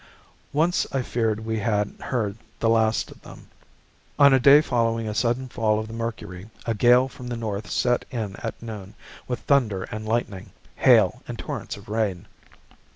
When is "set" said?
7.69-8.05